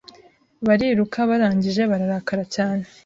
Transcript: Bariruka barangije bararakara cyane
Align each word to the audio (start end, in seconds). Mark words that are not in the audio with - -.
Bariruka 0.67 1.17
barangije 1.29 1.81
bararakara 1.91 2.43
cyane 2.55 2.83